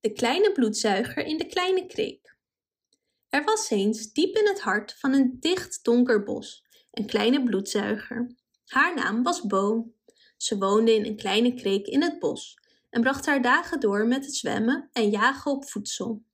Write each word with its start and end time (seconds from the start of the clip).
De 0.00 0.12
kleine 0.12 0.52
bloedzuiger 0.52 1.24
in 1.24 1.38
de 1.38 1.46
kleine 1.46 1.86
kreek. 1.86 2.36
Er 3.28 3.44
was 3.44 3.70
eens, 3.70 4.12
diep 4.12 4.36
in 4.36 4.46
het 4.46 4.60
hart 4.60 4.98
van 4.98 5.12
een 5.12 5.36
dicht 5.40 5.84
donker 5.84 6.22
bos, 6.22 6.64
een 6.90 7.06
kleine 7.06 7.42
bloedzuiger. 7.42 8.34
Haar 8.64 8.94
naam 8.94 9.22
was 9.22 9.46
Bo. 9.46 9.92
Ze 10.36 10.58
woonde 10.58 10.94
in 10.94 11.04
een 11.04 11.16
kleine 11.16 11.54
kreek 11.54 11.86
in 11.86 12.02
het 12.02 12.18
bos 12.18 12.58
en 12.90 13.00
bracht 13.00 13.26
haar 13.26 13.42
dagen 13.42 13.80
door 13.80 14.06
met 14.06 14.24
het 14.24 14.34
zwemmen 14.34 14.88
en 14.92 15.10
jagen 15.10 15.50
op 15.50 15.68
voedsel. 15.68 16.24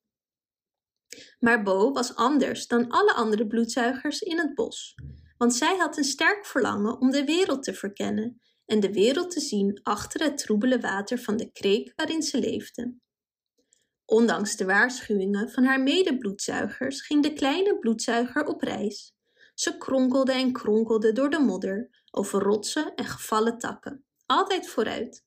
Maar 1.41 1.63
Bo 1.63 1.93
was 1.93 2.15
anders 2.15 2.67
dan 2.67 2.89
alle 2.89 3.13
andere 3.13 3.47
bloedzuigers 3.47 4.21
in 4.21 4.39
het 4.39 4.55
bos, 4.55 4.95
want 5.39 5.55
zij 5.55 5.77
had 5.77 5.97
een 5.97 6.05
sterk 6.05 6.47
verlangen 6.47 7.01
om 7.01 7.11
de 7.11 7.25
wereld 7.25 7.63
te 7.63 7.75
verkennen 7.75 8.41
en 8.67 8.81
de 8.81 8.93
wereld 8.93 9.31
te 9.31 9.41
zien 9.41 9.81
achter 9.83 10.23
het 10.23 10.39
troebele 10.39 10.81
water 10.81 11.19
van 11.19 11.37
de 11.37 11.53
kreek 11.53 11.93
waarin 11.97 12.23
ze 12.23 12.39
leefde. 12.39 13.03
Ondanks 14.07 14.57
de 14.57 14.65
waarschuwingen 14.65 15.51
van 15.51 15.65
haar 15.65 15.81
medebloedzuigers 15.81 17.01
ging 17.01 17.23
de 17.23 17.33
kleine 17.33 17.79
bloedzuiger 17.79 18.47
op 18.47 18.61
reis. 18.63 19.15
Ze 19.55 19.79
kronkelde 19.79 20.33
en 20.33 20.53
kronkelde 20.53 21.13
door 21.13 21.31
de 21.31 21.39
modder, 21.39 22.03
over 22.11 22.43
rotsen 22.43 22.95
en 22.95 23.05
gevallen 23.05 23.59
takken, 23.59 24.05
altijd 24.27 24.69
vooruit. 24.69 25.25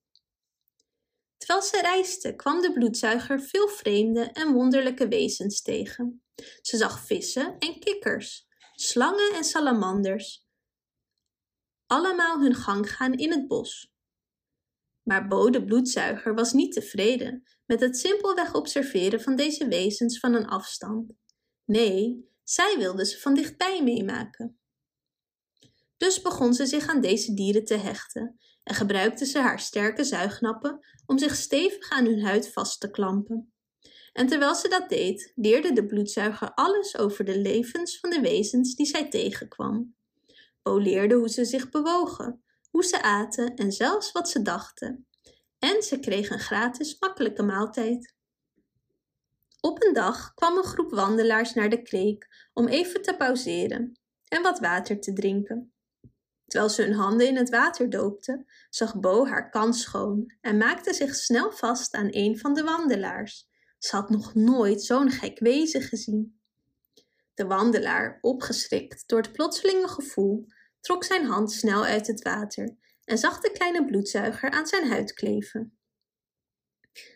Terwijl 1.38 1.62
ze 1.62 1.82
reisde, 1.82 2.36
kwam 2.36 2.62
de 2.62 2.74
bloedzuiger 2.74 3.42
veel 3.42 3.68
vreemde 3.68 4.22
en 4.22 4.54
wonderlijke 4.54 5.08
wezens 5.08 5.62
tegen. 5.62 6.24
Ze 6.62 6.78
zag 6.78 7.06
vissen 7.06 7.56
en 7.60 7.80
kikkers, 7.80 8.48
slangen 8.76 9.34
en 9.34 9.44
salamanders, 9.44 10.46
allemaal 11.86 12.40
hun 12.40 12.56
gang 12.56 12.92
gaan 12.92 13.14
in 13.14 13.32
het 13.32 13.48
bos. 13.48 13.92
Maar 15.04 15.28
Bo 15.28 15.50
de 15.50 15.66
bloedzuiger 15.66 16.36
was 16.36 16.54
niet 16.54 16.74
tevreden 16.74 17.44
met 17.68 17.80
het 17.80 17.98
simpelweg 17.98 18.54
observeren 18.54 19.22
van 19.22 19.36
deze 19.36 19.68
wezens 19.68 20.20
van 20.20 20.34
een 20.34 20.48
afstand. 20.48 21.14
Nee, 21.66 22.30
zij 22.44 22.76
wilde 22.78 23.06
ze 23.06 23.20
van 23.20 23.34
dichtbij 23.34 23.84
meemaken. 23.84 24.60
Dus 25.98 26.22
begon 26.22 26.54
ze 26.54 26.66
zich 26.66 26.88
aan 26.88 27.02
deze 27.02 27.34
dieren 27.34 27.66
te 27.66 27.76
hechten 27.76 28.40
en 28.64 28.76
gebruikte 28.76 29.26
ze 29.26 29.40
haar 29.40 29.60
sterke 29.60 30.04
zuignappen 30.04 30.80
om 31.06 31.18
zich 31.18 31.36
stevig 31.36 31.90
aan 31.90 32.06
hun 32.06 32.24
huid 32.24 32.52
vast 32.54 32.80
te 32.80 32.92
klampen. 32.92 33.54
En 34.14 34.28
terwijl 34.28 34.56
ze 34.56 34.68
dat 34.68 34.90
deed, 34.90 35.32
leerde 35.36 35.74
de 35.74 35.86
bloedzuiger 35.86 36.54
alles 36.54 36.98
over 36.98 37.26
de 37.26 37.40
levens 37.40 38.00
van 38.00 38.10
de 38.10 38.20
wezens 38.20 38.76
die 38.76 38.86
zij 38.86 39.10
tegenkwam. 39.10 39.96
Bo 40.62 40.78
leerde 40.78 41.16
hoe 41.16 41.30
ze 41.30 41.46
zich 41.46 41.70
bewogen, 41.70 42.44
hoe 42.70 42.84
ze 42.84 43.02
aten 43.02 43.56
en 43.56 43.72
zelfs 43.72 44.12
wat 44.12 44.30
ze 44.30 44.42
dachten. 44.42 45.07
En 45.60 45.82
ze 45.82 46.00
kreeg 46.00 46.30
een 46.30 46.40
gratis 46.40 47.00
makkelijke 47.00 47.44
maaltijd. 47.44 48.16
Op 49.60 49.84
een 49.84 49.94
dag 49.94 50.34
kwam 50.34 50.58
een 50.58 50.64
groep 50.64 50.92
wandelaars 50.92 51.54
naar 51.54 51.70
de 51.70 51.82
kreek 51.82 52.50
om 52.54 52.68
even 52.68 53.02
te 53.02 53.16
pauzeren 53.18 54.00
en 54.28 54.42
wat 54.42 54.60
water 54.60 55.00
te 55.00 55.14
drinken. 55.14 55.72
Terwijl 56.46 56.72
ze 56.72 56.82
hun 56.82 56.94
handen 56.94 57.28
in 57.28 57.36
het 57.36 57.50
water 57.50 57.90
doopte, 57.90 58.46
zag 58.70 59.00
Bo 59.00 59.26
haar 59.26 59.50
kans 59.50 59.82
schoon 59.82 60.34
en 60.42 60.58
maakte 60.58 60.94
zich 60.94 61.16
snel 61.16 61.52
vast 61.52 61.94
aan 61.94 62.08
een 62.10 62.40
van 62.40 62.54
de 62.54 62.64
wandelaars. 62.64 63.48
Ze 63.78 63.96
had 63.96 64.10
nog 64.10 64.36
nooit 64.36 64.84
zo'n 64.84 65.12
gek 65.12 65.40
wezen 65.40 65.82
gezien. 65.82 66.40
De 67.34 67.46
wandelaar, 67.46 68.18
opgeschrikt 68.22 69.08
door 69.08 69.22
het 69.22 69.32
plotselinge 69.32 69.88
gevoel, 69.88 70.46
trok 70.80 71.04
zijn 71.04 71.26
hand 71.26 71.52
snel 71.52 71.84
uit 71.84 72.08
het 72.08 72.22
water 72.22 72.76
en 73.08 73.18
zag 73.18 73.40
de 73.40 73.52
kleine 73.52 73.86
bloedzuiger 73.86 74.50
aan 74.50 74.68
zijn 74.68 74.88
huid 74.88 75.14
kleven. 75.14 75.78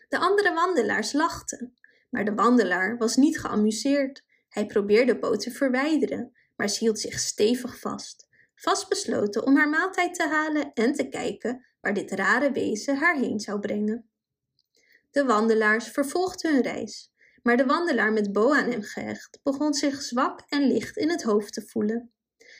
De 0.08 0.18
andere 0.18 0.52
wandelaars 0.54 1.12
lachten, 1.12 1.74
maar 2.10 2.24
de 2.24 2.34
wandelaar 2.34 2.96
was 2.96 3.16
niet 3.16 3.40
geamuseerd. 3.40 4.24
Hij 4.48 4.66
probeerde 4.66 5.18
Bo 5.18 5.36
te 5.36 5.50
verwijderen, 5.50 6.32
maar 6.56 6.68
ze 6.68 6.78
hield 6.78 7.00
zich 7.00 7.18
stevig 7.18 7.78
vast, 7.78 8.28
vastbesloten 8.54 9.46
om 9.46 9.56
haar 9.56 9.68
maaltijd 9.68 10.14
te 10.14 10.28
halen 10.28 10.72
en 10.72 10.92
te 10.92 11.08
kijken 11.08 11.66
waar 11.80 11.94
dit 11.94 12.10
rare 12.10 12.52
wezen 12.52 12.96
haar 12.96 13.16
heen 13.16 13.40
zou 13.40 13.60
brengen. 13.60 14.10
De 15.10 15.24
wandelaars 15.24 15.88
vervolgden 15.88 16.52
hun 16.52 16.62
reis, 16.62 17.12
maar 17.42 17.56
de 17.56 17.66
wandelaar 17.66 18.12
met 18.12 18.32
Bo 18.32 18.54
aan 18.54 18.70
hem 18.70 18.82
gehecht 18.82 19.40
begon 19.42 19.74
zich 19.74 20.02
zwak 20.02 20.42
en 20.48 20.66
licht 20.66 20.96
in 20.96 21.10
het 21.10 21.22
hoofd 21.22 21.52
te 21.52 21.66
voelen. 21.66 22.12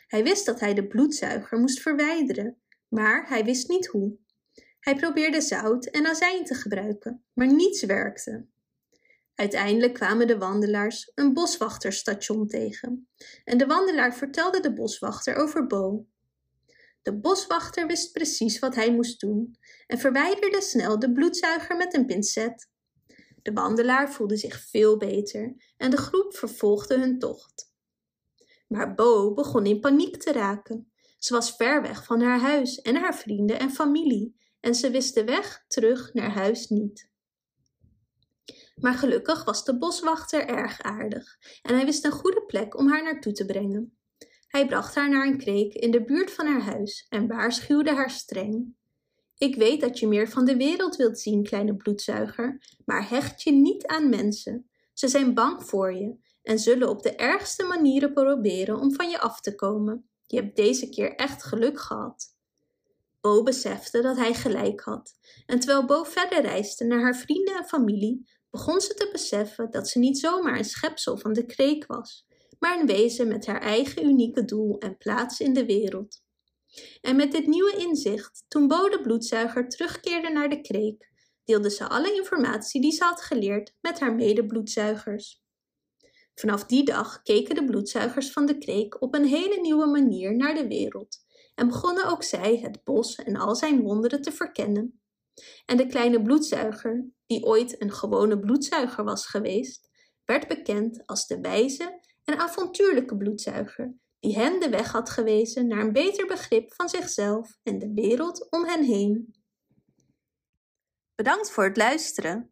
Hij 0.07 0.23
wist 0.23 0.47
dat 0.47 0.61
hij 0.61 0.75
de 0.75 0.87
bloedzuiger 0.87 1.59
moest 1.59 1.81
verwijderen, 1.81 2.62
maar 2.93 3.29
hij 3.29 3.45
wist 3.45 3.69
niet 3.69 3.87
hoe. 3.87 4.17
Hij 4.81 4.97
probeerde 4.97 5.41
zout 5.41 5.87
en 5.87 6.07
azijn 6.07 6.45
te 6.45 6.55
gebruiken, 6.55 7.25
maar 7.33 7.53
niets 7.53 7.83
werkte. 7.83 8.47
Uiteindelijk 9.35 9.95
kwamen 9.95 10.27
de 10.27 10.39
wandelaars 10.39 11.13
een 11.15 11.33
boswachterstation 11.33 12.47
tegen 12.47 13.09
en 13.45 13.59
de 13.59 13.67
wandelaar 13.67 14.15
vertelde 14.15 14.61
de 14.61 14.73
boswachter 14.73 15.35
over 15.35 15.67
Bo. 15.67 16.07
De 17.03 17.19
boswachter 17.19 17.87
wist 17.87 18.13
precies 18.13 18.59
wat 18.59 18.75
hij 18.75 18.93
moest 18.93 19.21
doen 19.21 19.57
en 19.87 19.99
verwijderde 19.99 20.61
snel 20.61 20.99
de 20.99 21.13
bloedzuiger 21.13 21.77
met 21.77 21.95
een 21.95 22.07
pincet. 22.07 22.71
De 23.43 23.53
wandelaar 23.53 24.13
voelde 24.13 24.37
zich 24.37 24.61
veel 24.61 24.97
beter 24.97 25.55
en 25.77 25.91
de 25.91 25.97
groep 25.97 26.37
vervolgde 26.37 26.99
hun 26.99 27.19
tocht. 27.19 27.73
Maar 28.69 28.95
Bo 28.95 29.35
begon 29.35 29.67
in 29.67 29.81
paniek 29.81 30.17
te 30.17 30.33
raken. 30.33 30.92
Ze 31.23 31.33
was 31.33 31.57
ver 31.57 31.83
weg 31.83 32.05
van 32.05 32.21
haar 32.21 32.41
huis 32.41 32.81
en 32.81 32.97
haar 32.97 33.15
vrienden 33.15 33.59
en 33.59 33.71
familie 33.71 34.37
en 34.61 34.75
ze 34.75 34.91
wist 34.91 35.15
de 35.15 35.25
weg 35.25 35.65
terug 35.69 36.13
naar 36.13 36.31
huis 36.31 36.69
niet. 36.69 37.11
Maar 38.75 38.95
gelukkig 38.95 39.45
was 39.45 39.65
de 39.65 39.79
boswachter 39.79 40.47
erg 40.47 40.81
aardig 40.81 41.39
en 41.63 41.75
hij 41.75 41.85
wist 41.85 42.05
een 42.05 42.13
goede 42.13 42.45
plek 42.47 42.79
om 42.79 42.89
haar 42.89 43.03
naartoe 43.03 43.33
te 43.33 43.47
brengen. 43.47 43.97
Hij 44.47 44.67
bracht 44.67 44.95
haar 44.95 45.09
naar 45.09 45.27
een 45.27 45.39
kreek 45.39 45.75
in 45.75 45.91
de 45.91 46.05
buurt 46.05 46.31
van 46.31 46.47
haar 46.47 46.63
huis 46.63 47.07
en 47.09 47.27
waarschuwde 47.27 47.95
haar 47.95 48.11
streng. 48.11 48.75
Ik 49.37 49.57
weet 49.57 49.81
dat 49.81 49.99
je 49.99 50.09
meer 50.09 50.29
van 50.29 50.45
de 50.45 50.57
wereld 50.57 50.97
wilt 50.97 51.19
zien, 51.19 51.43
kleine 51.43 51.77
bloedzuiger, 51.77 52.63
maar 52.85 53.09
hecht 53.09 53.43
je 53.43 53.53
niet 53.53 53.87
aan 53.87 54.09
mensen. 54.09 54.71
Ze 54.93 55.09
zijn 55.09 55.35
bang 55.35 55.65
voor 55.65 55.95
je 55.95 56.17
en 56.43 56.59
zullen 56.59 56.89
op 56.89 57.03
de 57.03 57.15
ergste 57.15 57.65
manieren 57.65 58.13
proberen 58.13 58.81
om 58.81 58.93
van 58.93 59.11
je 59.11 59.21
af 59.21 59.41
te 59.41 59.55
komen. 59.55 60.07
Je 60.33 60.41
hebt 60.41 60.57
deze 60.57 60.89
keer 60.89 61.15
echt 61.15 61.43
geluk 61.43 61.81
gehad. 61.81 62.37
Bo 63.21 63.43
besefte 63.43 64.03
dat 64.03 64.17
hij 64.17 64.35
gelijk 64.35 64.81
had, 64.81 65.19
en 65.47 65.59
terwijl 65.59 65.87
Bo 65.87 66.03
verder 66.05 66.43
reisde 66.43 66.85
naar 66.85 67.01
haar 67.01 67.17
vrienden 67.17 67.57
en 67.57 67.65
familie, 67.65 68.31
begon 68.51 68.81
ze 68.81 68.95
te 68.95 69.09
beseffen 69.13 69.71
dat 69.71 69.89
ze 69.89 69.99
niet 69.99 70.19
zomaar 70.19 70.59
een 70.59 70.65
schepsel 70.65 71.17
van 71.17 71.33
de 71.33 71.47
kreek 71.47 71.87
was, 71.87 72.27
maar 72.59 72.81
een 72.81 72.87
wezen 72.87 73.29
met 73.29 73.47
haar 73.47 73.61
eigen 73.61 74.05
unieke 74.05 74.45
doel 74.45 74.79
en 74.79 74.97
plaats 74.97 75.41
in 75.41 75.53
de 75.53 75.67
wereld. 75.67 76.23
En 77.01 77.17
met 77.17 77.33
dit 77.33 77.47
nieuwe 77.47 77.77
inzicht, 77.77 78.45
toen 78.49 78.69
Bo 78.69 78.89
de 78.89 79.01
bloedzuiger 79.01 79.69
terugkeerde 79.69 80.29
naar 80.29 80.49
de 80.49 80.61
kreek, 80.61 81.11
deelde 81.45 81.71
ze 81.71 81.89
alle 81.89 82.15
informatie 82.15 82.81
die 82.81 82.93
ze 82.93 83.05
had 83.05 83.23
geleerd 83.23 83.75
met 83.81 84.01
haar 84.01 84.15
medebloedzuigers. 84.15 85.42
Vanaf 86.35 86.65
die 86.65 86.85
dag 86.85 87.23
keken 87.23 87.55
de 87.55 87.65
bloedzuigers 87.65 88.33
van 88.33 88.47
de 88.47 88.59
kreek 88.59 89.03
op 89.03 89.15
een 89.15 89.25
hele 89.25 89.61
nieuwe 89.61 89.87
manier 89.87 90.37
naar 90.37 90.55
de 90.55 90.67
wereld 90.67 91.19
en 91.55 91.69
begonnen 91.69 92.07
ook 92.07 92.23
zij 92.23 92.59
het 92.59 92.85
bos 92.85 93.15
en 93.15 93.37
al 93.37 93.57
zijn 93.57 93.83
wonderen 93.83 94.23
te 94.23 94.33
verkennen. 94.33 95.01
En 95.67 95.77
de 95.77 95.87
kleine 95.87 96.23
bloedzuiger, 96.23 97.11
die 97.27 97.45
ooit 97.45 97.83
een 97.83 97.93
gewone 97.93 98.39
bloedzuiger 98.39 99.05
was 99.05 99.27
geweest, 99.27 99.89
werd 100.25 100.49
bekend 100.49 101.07
als 101.07 101.27
de 101.27 101.41
wijze 101.41 102.01
en 102.25 102.39
avontuurlijke 102.39 103.17
bloedzuiger, 103.17 103.95
die 104.21 104.37
hen 104.39 104.61
de 104.61 104.69
weg 104.69 104.93
had 104.93 105.11
gewezen 105.11 105.67
naar 105.67 105.81
een 105.81 105.93
beter 105.93 106.27
begrip 106.27 106.75
van 106.75 106.89
zichzelf 106.89 107.59
en 107.63 107.79
de 107.79 107.93
wereld 107.95 108.51
om 108.51 108.65
hen 108.65 108.85
heen. 108.85 109.35
Bedankt 111.15 111.51
voor 111.51 111.65
het 111.65 111.77
luisteren. 111.77 112.52